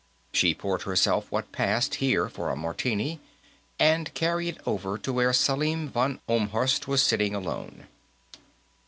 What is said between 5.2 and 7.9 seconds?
Selim von Ohlmhorst was sitting alone.